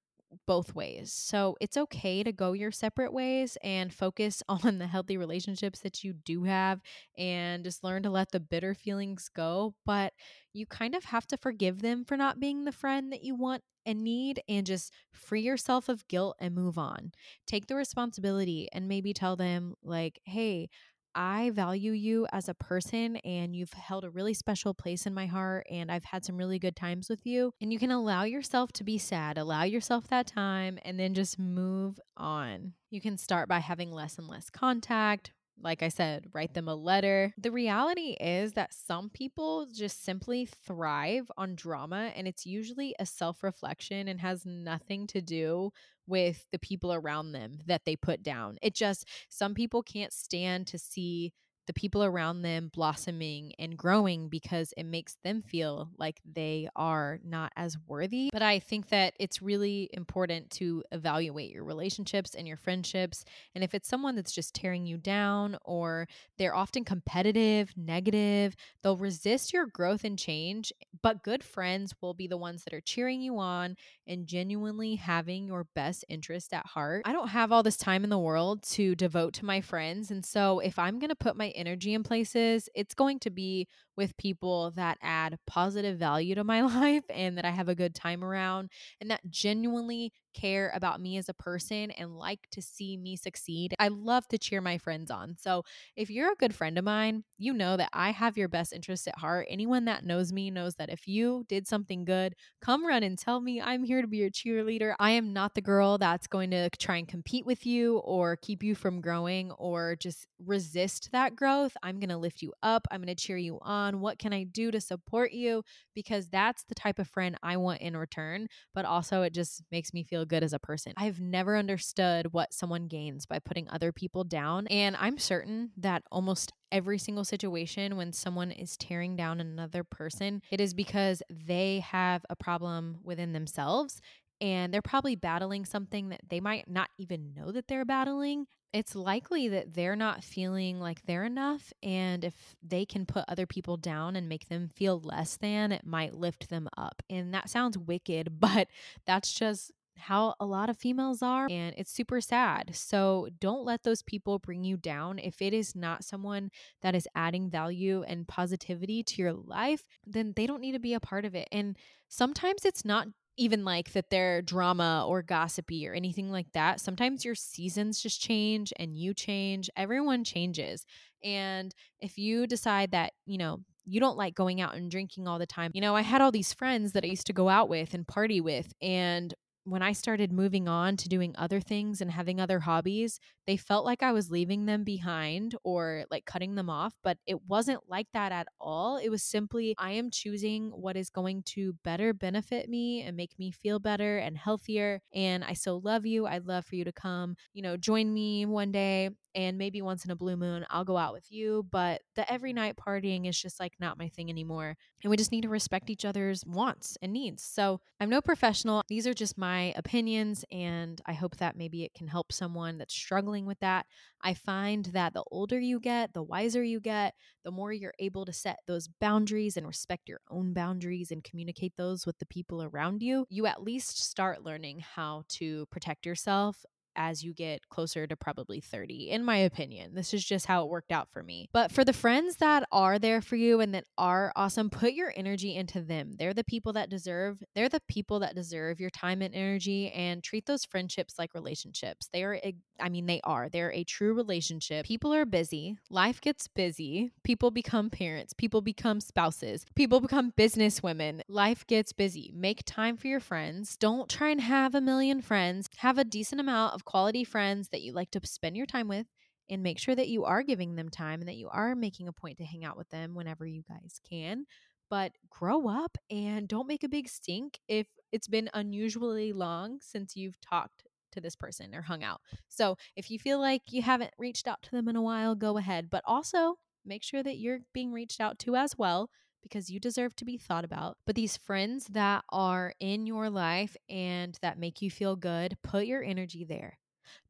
both 0.47 0.75
ways. 0.75 1.13
So 1.13 1.55
it's 1.61 1.77
okay 1.77 2.23
to 2.23 2.31
go 2.31 2.53
your 2.53 2.71
separate 2.71 3.13
ways 3.13 3.57
and 3.63 3.93
focus 3.93 4.43
on 4.49 4.77
the 4.77 4.87
healthy 4.87 5.17
relationships 5.17 5.79
that 5.79 6.03
you 6.03 6.13
do 6.13 6.43
have 6.43 6.81
and 7.17 7.63
just 7.63 7.83
learn 7.83 8.03
to 8.03 8.09
let 8.09 8.31
the 8.31 8.39
bitter 8.39 8.73
feelings 8.73 9.29
go. 9.33 9.75
But 9.85 10.13
you 10.53 10.65
kind 10.65 10.95
of 10.95 11.05
have 11.05 11.27
to 11.27 11.37
forgive 11.37 11.81
them 11.81 12.05
for 12.05 12.17
not 12.17 12.39
being 12.39 12.65
the 12.65 12.71
friend 12.71 13.11
that 13.11 13.23
you 13.23 13.35
want 13.35 13.63
and 13.85 14.03
need 14.03 14.41
and 14.49 14.65
just 14.65 14.91
free 15.13 15.41
yourself 15.41 15.89
of 15.89 16.07
guilt 16.07 16.35
and 16.39 16.55
move 16.55 16.77
on. 16.77 17.11
Take 17.45 17.67
the 17.67 17.75
responsibility 17.75 18.67
and 18.73 18.87
maybe 18.87 19.13
tell 19.13 19.35
them, 19.35 19.75
like, 19.83 20.19
hey, 20.25 20.69
I 21.15 21.51
value 21.51 21.93
you 21.93 22.27
as 22.31 22.49
a 22.49 22.53
person 22.53 23.15
and 23.17 23.55
you've 23.55 23.73
held 23.73 24.03
a 24.03 24.09
really 24.09 24.33
special 24.33 24.73
place 24.73 25.05
in 25.05 25.13
my 25.13 25.25
heart 25.25 25.65
and 25.69 25.91
I've 25.91 26.03
had 26.03 26.25
some 26.25 26.37
really 26.37 26.59
good 26.59 26.75
times 26.75 27.09
with 27.09 27.25
you. 27.25 27.53
And 27.61 27.71
you 27.71 27.79
can 27.79 27.91
allow 27.91 28.23
yourself 28.23 28.71
to 28.73 28.83
be 28.83 28.97
sad, 28.97 29.37
allow 29.37 29.63
yourself 29.63 30.07
that 30.09 30.27
time, 30.27 30.77
and 30.83 30.99
then 30.99 31.13
just 31.13 31.39
move 31.39 31.99
on. 32.17 32.73
You 32.89 33.01
can 33.01 33.17
start 33.17 33.47
by 33.47 33.59
having 33.59 33.91
less 33.91 34.17
and 34.17 34.27
less 34.27 34.49
contact, 34.49 35.31
like 35.61 35.81
I 35.81 35.89
said, 35.89 36.27
write 36.33 36.53
them 36.53 36.67
a 36.67 36.75
letter. 36.75 37.33
The 37.37 37.51
reality 37.51 38.15
is 38.19 38.53
that 38.53 38.73
some 38.73 39.09
people 39.09 39.67
just 39.73 40.03
simply 40.03 40.45
thrive 40.45 41.31
on 41.37 41.55
drama, 41.55 42.11
and 42.15 42.27
it's 42.27 42.45
usually 42.45 42.95
a 42.99 43.05
self 43.05 43.43
reflection 43.43 44.07
and 44.07 44.19
has 44.21 44.45
nothing 44.45 45.07
to 45.07 45.21
do 45.21 45.71
with 46.07 46.45
the 46.51 46.59
people 46.59 46.93
around 46.93 47.31
them 47.31 47.59
that 47.65 47.81
they 47.85 47.95
put 47.95 48.21
down. 48.21 48.57
It 48.61 48.75
just, 48.75 49.07
some 49.29 49.53
people 49.53 49.81
can't 49.81 50.13
stand 50.13 50.67
to 50.67 50.77
see 50.77 51.33
the 51.67 51.73
people 51.73 52.03
around 52.03 52.41
them 52.41 52.69
blossoming 52.73 53.53
and 53.59 53.77
growing 53.77 54.29
because 54.29 54.73
it 54.77 54.83
makes 54.83 55.17
them 55.23 55.41
feel 55.41 55.89
like 55.97 56.21
they 56.25 56.67
are 56.75 57.19
not 57.23 57.51
as 57.55 57.77
worthy. 57.87 58.29
But 58.31 58.41
I 58.41 58.59
think 58.59 58.89
that 58.89 59.13
it's 59.19 59.41
really 59.41 59.89
important 59.93 60.49
to 60.51 60.83
evaluate 60.91 61.51
your 61.51 61.63
relationships 61.63 62.35
and 62.35 62.47
your 62.47 62.57
friendships. 62.57 63.25
And 63.53 63.63
if 63.63 63.73
it's 63.73 63.87
someone 63.87 64.15
that's 64.15 64.31
just 64.31 64.53
tearing 64.53 64.85
you 64.85 64.97
down 64.97 65.57
or 65.63 66.07
they're 66.37 66.55
often 66.55 66.83
competitive, 66.83 67.73
negative, 67.75 68.55
they'll 68.81 68.97
resist 68.97 69.53
your 69.53 69.65
growth 69.65 70.03
and 70.03 70.17
change. 70.17 70.71
But 71.01 71.23
good 71.23 71.43
friends 71.43 71.93
will 72.01 72.13
be 72.13 72.27
the 72.27 72.37
ones 72.37 72.63
that 72.63 72.73
are 72.73 72.81
cheering 72.81 73.21
you 73.21 73.37
on 73.39 73.75
and 74.07 74.27
genuinely 74.27 74.95
having 74.95 75.47
your 75.47 75.65
best 75.75 76.05
interest 76.09 76.53
at 76.53 76.65
heart. 76.65 77.03
I 77.05 77.13
don't 77.13 77.29
have 77.29 77.51
all 77.51 77.63
this 77.63 77.77
time 77.77 78.03
in 78.03 78.09
the 78.09 78.19
world 78.19 78.63
to 78.63 78.95
devote 78.95 79.33
to 79.35 79.45
my 79.45 79.61
friends. 79.61 80.11
And 80.11 80.25
so 80.25 80.59
if 80.59 80.77
I'm 80.77 80.99
going 80.99 81.09
to 81.09 81.15
put 81.15 81.35
my 81.35 81.49
energy 81.55 81.93
in 81.93 82.03
places, 82.03 82.69
it's 82.75 82.93
going 82.93 83.19
to 83.19 83.29
be 83.29 83.67
with 83.95 84.17
people 84.17 84.71
that 84.71 84.97
add 85.01 85.37
positive 85.47 85.97
value 85.97 86.35
to 86.35 86.43
my 86.43 86.61
life 86.61 87.03
and 87.09 87.37
that 87.37 87.45
I 87.45 87.51
have 87.51 87.69
a 87.69 87.75
good 87.75 87.95
time 87.95 88.23
around 88.23 88.69
and 88.99 89.09
that 89.11 89.21
genuinely 89.29 90.13
care 90.35 90.71
about 90.75 91.01
me 91.01 91.17
as 91.17 91.29
a 91.29 91.33
person 91.33 91.91
and 91.91 92.17
like 92.17 92.47
to 92.51 92.61
see 92.61 92.97
me 92.97 93.15
succeed. 93.15 93.73
I 93.79 93.87
love 93.87 94.27
to 94.27 94.37
cheer 94.37 94.61
my 94.61 94.77
friends 94.77 95.09
on. 95.09 95.37
So, 95.39 95.63
if 95.95 96.09
you're 96.09 96.31
a 96.31 96.35
good 96.35 96.53
friend 96.53 96.77
of 96.77 96.83
mine, 96.83 97.23
you 97.37 97.53
know 97.53 97.77
that 97.77 97.89
I 97.93 98.11
have 98.11 98.37
your 98.37 98.47
best 98.47 98.73
interest 98.73 99.07
at 99.07 99.17
heart. 99.17 99.47
Anyone 99.49 99.85
that 99.85 100.05
knows 100.05 100.31
me 100.33 100.51
knows 100.51 100.75
that 100.75 100.89
if 100.89 101.07
you 101.07 101.45
did 101.47 101.67
something 101.67 102.05
good, 102.05 102.35
come 102.61 102.85
run 102.85 103.03
and 103.03 103.17
tell 103.17 103.39
me 103.39 103.61
I'm 103.61 103.83
here 103.83 104.01
to 104.01 104.07
be 104.07 104.17
your 104.17 104.29
cheerleader. 104.29 104.93
I 104.99 105.11
am 105.11 105.33
not 105.33 105.55
the 105.55 105.61
girl 105.61 105.97
that's 105.97 106.27
going 106.27 106.51
to 106.51 106.69
try 106.71 106.97
and 106.97 107.07
compete 107.07 107.45
with 107.45 107.65
you 107.65 107.97
or 107.99 108.35
keep 108.35 108.61
you 108.61 108.75
from 108.75 109.01
growing 109.01 109.51
or 109.53 109.95
just 109.95 110.27
resist 110.43 111.09
that 111.11 111.35
growth. 111.35 111.75
I'm 111.81 111.99
going 111.99 112.09
to 112.09 112.17
lift 112.17 112.41
you 112.41 112.53
up. 112.61 112.87
I'm 112.91 113.01
going 113.01 113.15
to 113.15 113.15
cheer 113.15 113.37
you 113.37 113.59
on? 113.61 114.01
What 114.01 114.19
can 114.19 114.33
I 114.33 114.43
do 114.43 114.71
to 114.71 114.81
support 114.81 115.31
you? 115.31 115.63
Because 115.93 116.27
that's 116.27 116.63
the 116.63 116.75
type 116.75 116.99
of 116.99 117.07
friend 117.07 117.37
I 117.41 117.57
want 117.57 117.81
in 117.81 117.95
return. 117.95 118.47
But 118.73 118.85
also, 118.85 119.21
it 119.21 119.33
just 119.33 119.63
makes 119.71 119.93
me 119.93 120.03
feel 120.03 120.24
good 120.25 120.43
as 120.43 120.53
a 120.53 120.59
person. 120.59 120.93
I've 120.97 121.19
never 121.19 121.57
understood 121.57 122.33
what 122.33 122.53
someone 122.53 122.87
gains 122.87 123.25
by 123.25 123.39
putting 123.39 123.69
other 123.69 123.91
people 123.91 124.23
down. 124.23 124.67
And 124.67 124.95
I'm 124.99 125.17
certain 125.17 125.71
that 125.77 126.03
almost 126.11 126.51
every 126.71 126.97
single 126.97 127.23
situation 127.23 127.95
when 127.95 128.11
someone 128.11 128.51
is 128.51 128.77
tearing 128.77 129.15
down 129.15 129.39
another 129.39 129.83
person, 129.83 130.41
it 130.51 130.59
is 130.59 130.73
because 130.73 131.21
they 131.29 131.79
have 131.79 132.25
a 132.29 132.35
problem 132.35 132.97
within 133.03 133.33
themselves 133.33 134.01
and 134.41 134.73
they're 134.73 134.81
probably 134.81 135.15
battling 135.15 135.63
something 135.63 136.09
that 136.09 136.21
they 136.29 136.41
might 136.41 136.69
not 136.69 136.89
even 136.97 137.33
know 137.33 137.51
that 137.51 137.67
they're 137.67 137.85
battling 137.85 138.47
it's 138.75 138.93
likely 138.93 139.47
that 139.47 139.73
they're 139.73 139.95
not 139.95 140.21
feeling 140.21 140.81
like 140.81 141.05
they're 141.05 141.23
enough. 141.23 141.71
And 141.81 142.25
if 142.25 142.57
they 142.61 142.85
can 142.85 143.05
put 143.05 143.23
other 143.29 143.45
people 143.45 143.77
down 143.77 144.17
and 144.17 144.27
make 144.27 144.49
them 144.49 144.67
feel 144.67 144.99
less 144.99 145.37
than, 145.37 145.71
it 145.71 145.85
might 145.85 146.13
lift 146.13 146.49
them 146.49 146.67
up. 146.75 147.01
And 147.09 147.33
that 147.33 147.49
sounds 147.49 147.77
wicked, 147.77 148.37
but 148.41 148.67
that's 149.07 149.31
just 149.31 149.71
how 149.97 150.35
a 150.39 150.45
lot 150.45 150.69
of 150.69 150.77
females 150.77 151.21
are 151.21 151.47
and 151.49 151.73
it's 151.77 151.91
super 151.91 152.21
sad. 152.21 152.75
So 152.75 153.29
don't 153.39 153.65
let 153.65 153.83
those 153.83 154.01
people 154.01 154.39
bring 154.39 154.63
you 154.63 154.77
down. 154.77 155.19
If 155.19 155.41
it 155.41 155.53
is 155.53 155.75
not 155.75 156.03
someone 156.03 156.51
that 156.81 156.95
is 156.95 157.07
adding 157.15 157.49
value 157.49 158.03
and 158.07 158.27
positivity 158.27 159.03
to 159.03 159.21
your 159.21 159.33
life, 159.33 159.83
then 160.05 160.33
they 160.35 160.45
don't 160.45 160.61
need 160.61 160.73
to 160.73 160.79
be 160.79 160.93
a 160.93 160.99
part 160.99 161.25
of 161.25 161.35
it. 161.35 161.47
And 161.51 161.77
sometimes 162.07 162.65
it's 162.65 162.85
not 162.85 163.07
even 163.37 163.65
like 163.65 163.91
that 163.91 164.09
they're 164.09 164.41
drama 164.41 165.05
or 165.07 165.21
gossipy 165.21 165.87
or 165.87 165.93
anything 165.93 166.31
like 166.31 166.51
that. 166.53 166.79
Sometimes 166.79 167.25
your 167.25 167.35
seasons 167.35 168.01
just 168.01 168.21
change 168.21 168.71
and 168.79 168.95
you 168.95 169.13
change. 169.13 169.69
Everyone 169.75 170.23
changes. 170.23 170.85
And 171.23 171.73
if 171.99 172.17
you 172.17 172.47
decide 172.47 172.91
that, 172.91 173.13
you 173.25 173.37
know, 173.37 173.61
you 173.85 173.99
don't 173.99 174.17
like 174.17 174.35
going 174.35 174.61
out 174.61 174.75
and 174.75 174.89
drinking 174.89 175.27
all 175.27 175.37
the 175.37 175.45
time. 175.45 175.71
You 175.73 175.81
know, 175.81 175.95
I 175.95 176.01
had 176.01 176.21
all 176.21 176.31
these 176.31 176.53
friends 176.53 176.93
that 176.93 177.03
I 177.03 177.07
used 177.07 177.27
to 177.27 177.33
go 177.33 177.49
out 177.49 177.69
with 177.69 177.93
and 177.93 178.07
party 178.07 178.41
with, 178.41 178.73
and 178.81 179.33
when 179.65 179.81
I 179.81 179.93
started 179.93 180.31
moving 180.31 180.67
on 180.67 180.95
to 180.97 181.09
doing 181.09 181.35
other 181.37 181.59
things 181.59 181.99
and 181.99 182.11
having 182.11 182.39
other 182.39 182.59
hobbies, 182.59 183.19
they 183.47 183.57
felt 183.57 183.83
like 183.83 184.03
I 184.03 184.11
was 184.11 184.31
leaving 184.31 184.65
them 184.65 184.83
behind 184.83 185.55
or 185.63 186.05
like 186.09 186.25
cutting 186.25 186.55
them 186.55 186.69
off, 186.69 186.93
but 187.03 187.17
it 187.25 187.43
wasn't 187.47 187.81
like 187.87 188.07
that 188.13 188.31
at 188.31 188.47
all. 188.61 188.97
It 188.97 189.09
was 189.09 189.23
simply, 189.23 189.75
I 189.77 189.91
am 189.91 190.11
choosing 190.11 190.69
what 190.69 190.95
is 190.95 191.09
going 191.09 191.43
to 191.47 191.73
better 191.83 192.13
benefit 192.13 192.69
me 192.69 193.01
and 193.01 193.17
make 193.17 193.37
me 193.39 193.51
feel 193.51 193.79
better 193.79 194.17
and 194.17 194.37
healthier. 194.37 195.01
And 195.13 195.43
I 195.43 195.53
so 195.53 195.77
love 195.77 196.05
you. 196.05 196.27
I'd 196.27 196.45
love 196.45 196.65
for 196.65 196.75
you 196.75 196.85
to 196.85 196.91
come, 196.91 197.35
you 197.53 197.61
know, 197.61 197.75
join 197.75 198.13
me 198.13 198.45
one 198.45 198.71
day 198.71 199.09
and 199.35 199.57
maybe 199.57 199.81
once 199.81 200.05
in 200.05 200.11
a 200.11 200.15
blue 200.15 200.37
moon 200.37 200.65
I'll 200.69 200.85
go 200.85 200.97
out 200.97 201.11
with 201.11 201.29
you, 201.29 201.67
but 201.69 202.01
the 202.15 202.31
every 202.31 202.53
night 202.53 202.77
partying 202.77 203.27
is 203.27 203.39
just 203.39 203.59
like 203.59 203.73
not 203.79 203.99
my 203.99 204.07
thing 204.07 204.29
anymore. 204.29 204.75
And 205.03 205.11
we 205.11 205.17
just 205.17 205.31
need 205.31 205.41
to 205.41 205.49
respect 205.49 205.89
each 205.89 206.05
other's 206.05 206.43
wants 206.45 206.97
and 207.01 207.11
needs. 207.11 207.43
So 207.43 207.81
I'm 207.99 208.09
no 208.09 208.21
professional. 208.21 208.81
These 208.87 209.05
are 209.05 209.13
just 209.13 209.37
my 209.37 209.54
opinions, 209.75 210.45
and 210.51 211.01
I 211.05 211.13
hope 211.13 211.37
that 211.37 211.57
maybe 211.57 211.83
it 211.83 211.93
can 211.93 212.07
help 212.07 212.31
someone 212.31 212.77
that's 212.77 212.93
struggling 212.93 213.45
with 213.45 213.59
that. 213.59 213.85
I 214.21 214.33
find 214.33 214.85
that 214.85 215.13
the 215.13 215.23
older 215.31 215.59
you 215.59 215.79
get, 215.79 216.13
the 216.13 216.23
wiser 216.23 216.63
you 216.63 216.79
get, 216.79 217.13
the 217.43 217.51
more 217.51 217.71
you're 217.71 217.93
able 217.99 218.25
to 218.25 218.33
set 218.33 218.59
those 218.67 218.87
boundaries 218.99 219.57
and 219.57 219.67
respect 219.67 220.09
your 220.09 220.21
own 220.29 220.53
boundaries 220.53 221.11
and 221.11 221.23
communicate 221.23 221.73
those 221.77 222.05
with 222.05 222.17
the 222.19 222.25
people 222.25 222.63
around 222.63 223.01
you. 223.01 223.25
You 223.29 223.45
at 223.45 223.63
least 223.63 224.03
start 224.03 224.43
learning 224.43 224.79
how 224.79 225.23
to 225.29 225.65
protect 225.67 226.05
yourself 226.05 226.65
as 226.95 227.23
you 227.23 227.33
get 227.33 227.67
closer 227.69 228.07
to 228.07 228.15
probably 228.15 228.59
30, 228.59 229.09
in 229.09 229.23
my 229.23 229.37
opinion. 229.37 229.95
This 229.95 230.13
is 230.13 230.23
just 230.23 230.45
how 230.45 230.63
it 230.63 230.69
worked 230.69 230.91
out 230.91 231.09
for 231.11 231.23
me. 231.23 231.49
But 231.53 231.71
for 231.71 231.83
the 231.83 231.93
friends 231.93 232.37
that 232.37 232.67
are 232.71 232.99
there 232.99 233.21
for 233.21 233.35
you 233.35 233.59
and 233.59 233.73
that 233.73 233.85
are 233.97 234.31
awesome, 234.35 234.69
put 234.69 234.93
your 234.93 235.13
energy 235.15 235.55
into 235.55 235.81
them. 235.81 236.13
They're 236.17 236.33
the 236.33 236.43
people 236.43 236.73
that 236.73 236.89
deserve, 236.89 237.43
they're 237.53 237.69
the 237.69 237.81
people 237.87 238.19
that 238.19 238.35
deserve 238.35 238.79
your 238.79 238.89
time 238.89 239.21
and 239.21 239.35
energy 239.35 239.91
and 239.91 240.23
treat 240.23 240.45
those 240.45 240.65
friendships 240.65 241.15
like 241.19 241.33
relationships. 241.33 242.09
They 242.11 242.23
are, 242.23 242.39
I 242.79 242.89
mean, 242.89 243.05
they 243.05 243.21
are. 243.23 243.49
They're 243.49 243.73
a 243.73 243.83
true 243.83 244.13
relationship. 244.13 244.85
People 244.85 245.13
are 245.13 245.25
busy, 245.25 245.77
life 245.89 246.21
gets 246.21 246.47
busy, 246.47 247.11
people 247.23 247.51
become 247.51 247.89
parents, 247.89 248.33
people 248.33 248.61
become 248.61 248.99
spouses, 249.01 249.65
people 249.75 249.99
become 249.99 250.33
business 250.35 250.81
women. 250.81 251.23
Life 251.27 251.65
gets 251.67 251.91
busy. 251.91 252.31
Make 252.33 252.63
time 252.65 252.97
for 252.97 253.07
your 253.07 253.19
friends. 253.19 253.75
Don't 253.77 254.09
try 254.09 254.29
and 254.29 254.41
have 254.41 254.75
a 254.75 254.81
million 254.81 255.21
friends. 255.21 255.69
Have 255.77 255.97
a 255.97 256.03
decent 256.03 256.39
amount 256.39 256.73
of 256.73 256.84
quality 256.85 257.23
friends 257.23 257.69
that 257.69 257.81
you 257.81 257.93
like 257.93 258.11
to 258.11 258.21
spend 258.23 258.55
your 258.55 258.65
time 258.65 258.87
with 258.87 259.07
and 259.49 259.61
make 259.61 259.79
sure 259.79 259.95
that 259.95 260.07
you 260.07 260.25
are 260.25 260.43
giving 260.43 260.75
them 260.75 260.89
time 260.89 261.19
and 261.19 261.29
that 261.29 261.35
you 261.35 261.49
are 261.49 261.75
making 261.75 262.07
a 262.07 262.13
point 262.13 262.37
to 262.37 262.45
hang 262.45 262.65
out 262.65 262.77
with 262.77 262.89
them 262.89 263.13
whenever 263.13 263.45
you 263.45 263.63
guys 263.67 263.99
can. 264.09 264.45
But 264.89 265.13
grow 265.29 265.67
up 265.67 265.97
and 266.09 266.47
don't 266.47 266.67
make 266.67 266.83
a 266.83 266.89
big 266.89 267.09
stink 267.09 267.59
if 267.67 267.87
it's 268.11 268.27
been 268.27 268.49
unusually 268.53 269.33
long 269.33 269.79
since 269.81 270.15
you've 270.15 270.39
talked 270.41 270.83
to 271.11 271.21
this 271.21 271.35
person 271.35 271.73
or 271.73 271.81
hung 271.81 272.03
out. 272.03 272.21
So 272.49 272.77
if 272.95 273.09
you 273.09 273.17
feel 273.17 273.39
like 273.39 273.61
you 273.69 273.81
haven't 273.81 274.13
reached 274.17 274.47
out 274.47 274.61
to 274.63 274.71
them 274.71 274.87
in 274.87 274.95
a 274.95 275.01
while, 275.01 275.33
go 275.33 275.57
ahead. 275.57 275.89
But 275.89 276.03
also 276.05 276.57
make 276.85 277.03
sure 277.03 277.23
that 277.23 277.37
you're 277.37 277.59
being 277.73 277.91
reached 277.91 278.21
out 278.21 278.37
to 278.39 278.55
as 278.55 278.77
well 278.77 279.09
because 279.45 279.69
you 279.69 279.79
deserve 279.79 280.15
to 280.15 280.25
be 280.25 280.37
thought 280.37 280.65
about. 280.65 280.97
But 281.05 281.15
these 281.15 281.37
friends 281.37 281.85
that 281.91 282.23
are 282.29 282.73
in 282.79 283.05
your 283.05 283.29
life 283.29 283.77
and 283.87 284.35
that 284.41 284.57
make 284.57 284.81
you 284.81 284.89
feel 284.89 285.15
good, 285.15 285.55
put 285.63 285.85
your 285.85 286.03
energy 286.03 286.43
there. 286.43 286.79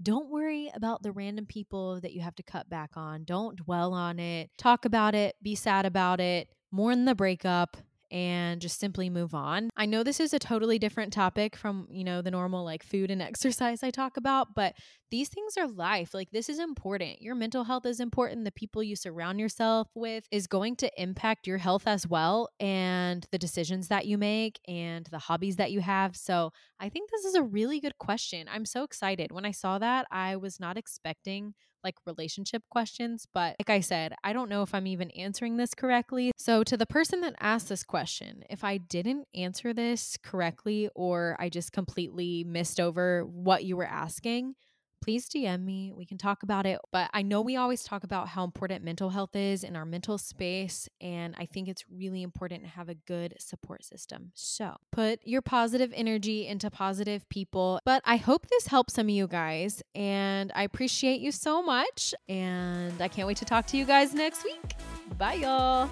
Don't 0.02 0.30
worry 0.30 0.72
about 0.74 1.04
the 1.04 1.12
random 1.12 1.46
people 1.46 2.00
that 2.00 2.14
you 2.14 2.22
have 2.22 2.36
to 2.36 2.44
cut 2.44 2.70
back 2.70 2.92
on. 2.96 3.26
Don't 3.26 3.58
dwell 3.58 3.94
on 3.94 4.18
it. 4.20 4.50
Talk 4.58 4.86
about 4.86 5.14
it, 5.14 5.36
be 5.44 5.56
sad 5.56 5.86
about 5.86 6.22
it, 6.22 6.48
mourn 6.72 7.04
the 7.04 7.16
breakup, 7.16 7.76
and 8.12 8.62
just 8.62 8.80
simply 8.80 9.10
move 9.10 9.34
on. 9.34 9.70
I 9.76 9.86
know 9.86 10.04
this 10.04 10.20
is 10.20 10.34
a 10.34 10.40
totally 10.40 10.80
different 10.80 11.14
topic 11.14 11.56
from, 11.56 11.88
you 11.90 12.04
know, 12.04 12.22
the 12.22 12.32
normal 12.32 12.64
like 12.64 12.84
food 12.84 13.12
and 13.12 13.22
exercise 13.22 13.84
I 13.84 13.92
talk 13.92 14.18
about, 14.18 14.56
but 14.56 14.76
these 15.12 15.30
things 15.30 15.56
are 15.58 15.68
life. 15.68 16.14
Like 16.14 16.32
this 16.32 16.50
is 16.50 16.60
important. 16.60 17.22
Your 17.22 17.36
mental 17.36 17.64
health 17.64 17.86
is 17.86 18.00
important. 18.00 18.46
The 18.46 18.52
people 18.52 18.84
you 18.84 18.96
surround 18.96 19.40
yourself 19.40 19.88
with 19.96 20.26
is 20.32 20.48
going 20.48 20.76
to 20.78 21.02
impact 21.02 21.48
your 21.48 21.58
health 21.58 21.88
as 21.88 22.08
well 22.08 22.50
and 22.60 23.26
the 23.32 23.38
decisions 23.38 23.88
that 23.88 24.06
you 24.06 24.18
make 24.18 24.60
and 24.68 25.06
the 25.08 25.20
hobbies 25.20 25.56
that 25.58 25.72
you 25.72 25.82
have. 25.82 26.16
So, 26.16 26.52
I 26.80 26.90
think 26.90 27.10
this 27.10 27.24
is 27.24 27.36
a 27.36 27.44
really 27.44 27.80
good 27.80 27.98
question. 27.98 28.48
I'm 28.52 28.66
so 28.66 28.84
excited. 28.84 29.32
When 29.32 29.46
I 29.46 29.52
saw 29.52 29.80
that, 29.80 30.08
I 30.12 30.36
was 30.36 30.60
not 30.60 30.78
expecting 30.78 31.54
like 31.86 31.96
relationship 32.06 32.64
questions. 32.70 33.26
But 33.34 33.56
like 33.60 33.70
I 33.70 33.80
said, 33.80 34.14
I 34.24 34.34
don't 34.34 34.50
know 34.50 34.64
if 34.64 34.76
I'm 34.76 34.88
even 34.88 35.12
answering 35.12 35.56
this 35.56 35.74
correctly. 35.74 36.32
So, 36.36 36.64
to 36.66 36.76
the 36.76 36.86
person 36.86 37.22
that 37.22 37.36
asked 37.40 37.70
this 37.70 37.84
question, 37.84 38.44
if 38.50 38.66
I 38.66 38.78
didn't 38.78 39.28
answer 39.34 39.74
this 39.74 40.18
correctly 40.22 40.90
or 40.96 41.38
I 41.40 41.48
just 41.48 41.72
completely 41.72 42.44
missed 42.44 42.80
over 42.82 43.24
what 43.24 43.64
you 43.64 43.78
were 43.78 43.88
asking, 43.88 44.56
please 45.02 45.30
DM 45.30 45.64
me. 45.64 45.92
We 45.96 46.06
can 46.06 46.18
talk 46.18 46.44
about 46.44 46.66
it. 46.66 46.80
But 46.92 47.10
I 47.14 47.22
know 47.22 47.42
we 47.42 47.56
always 47.56 47.84
talk 47.84 48.04
about 48.04 48.30
how 48.30 48.44
important 48.44 48.84
mental 48.84 49.10
health 49.10 49.36
is 49.36 49.64
in 49.64 49.76
our 49.76 49.86
mental 49.86 50.18
space. 50.18 50.90
And 51.00 51.36
I 51.38 51.46
think 51.46 51.68
it's 51.68 51.86
really 51.90 52.24
important 52.24 52.64
to 52.64 52.70
have 52.70 52.90
a 52.90 52.96
good 52.96 53.36
support 53.40 53.84
system. 53.84 54.32
So 54.34 54.76
put 54.92 55.20
your 55.24 55.42
positive 55.42 55.92
energy 55.96 56.48
into 56.48 56.70
positive 56.70 57.28
people. 57.30 57.80
But 57.86 58.02
I 58.06 58.18
hope 58.18 58.48
this 58.48 58.68
helps 58.68 58.94
some 58.94 59.08
of 59.08 59.12
you 59.12 59.28
guys. 59.28 59.82
And 59.94 60.52
I 60.56 60.64
appreciate 60.64 61.22
you 61.22 61.32
so 61.32 61.62
much. 61.62 62.14
And 62.28 63.02
I 63.02 63.08
can't 63.08 63.28
wait 63.28 63.38
to 63.38 63.46
talk 63.46 63.68
to 63.68 63.78
you 63.78 63.86
guys 63.86 64.14
next 64.14 64.44
week. 64.44 64.76
Bye, 65.18 65.36
y'all. 65.36 65.90